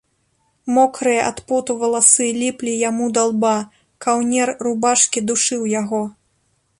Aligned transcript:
Мокрыя 0.75 1.21
ад 1.31 1.41
поту 1.49 1.75
валасы 1.81 2.27
ліплі 2.39 2.73
яму 2.89 3.05
да 3.17 3.21
лба, 3.33 3.53
каўнер 4.07 4.47
рубашкі 4.69 5.19
душыў 5.29 5.61
яго. 5.81 6.01